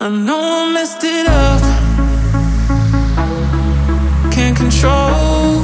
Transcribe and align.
I 0.00 0.08
know 0.10 0.38
I 0.38 0.72
messed 0.72 1.02
it 1.02 1.26
up. 1.26 1.60
Can't 4.32 4.56
control 4.56 5.58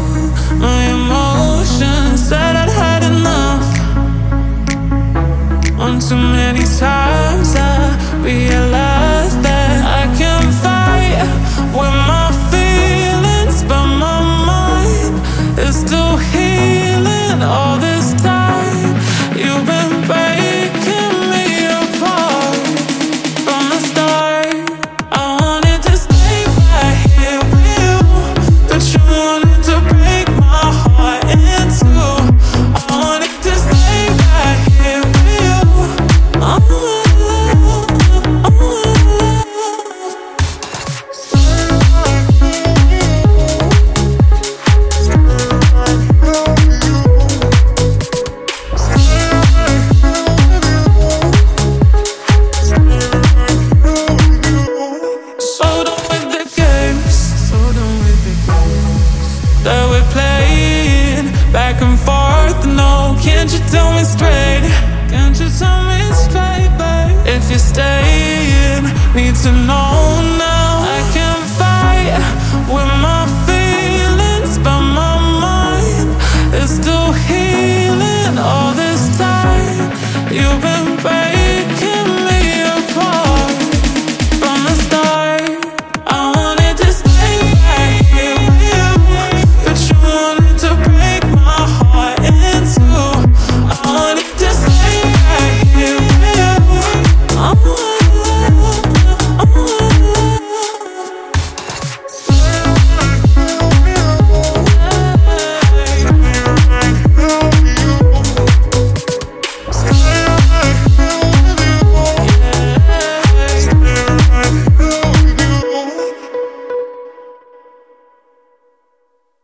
my 0.58 0.82
emotions. 0.90 2.28
Said 2.28 2.56
I'd 2.56 2.68
had 2.68 3.04
enough. 3.04 3.68
On 5.78 6.00
too 6.00 6.16
many 6.16 6.64
times 6.64 7.54
I 7.54 7.94
realized 8.24 9.40
that 9.44 9.84
I 10.00 10.02
can't 10.18 10.52
fight 10.64 11.14
with 11.78 11.94
my 12.10 12.32
feelings, 12.50 13.62
but 13.62 13.86
my 13.86 14.20
mind 14.50 15.14
is 15.60 15.76
still 15.76 16.16
healing. 16.16 17.40
All 17.40 17.78
this 17.78 17.93
can't 63.24 63.50
you 63.50 63.58
tell 63.70 63.90
me 63.92 64.04
straight? 64.04 64.64
Can't 65.08 65.38
you 65.40 65.48
tell 65.58 65.80
me 65.88 66.00
straight, 66.12 66.68
babe? 66.76 67.16
If 67.24 67.48
you're 67.48 67.66
staying, 67.72 68.84
need 69.16 69.34
to 69.44 69.50
know 69.68 70.20
now. 70.36 70.84
I 70.96 71.00
can't 71.16 71.46
fight 71.60 72.12
with 72.68 72.90
my 73.08 73.24
feelings, 73.48 74.58
but 74.58 74.80
my 75.00 75.16
mind 75.46 76.08
is 76.60 76.68
still 76.78 77.12
healing. 77.28 78.36
All 78.36 78.74
this 78.74 79.16
time, 79.16 79.90
you've 80.30 80.60
been 80.60 80.98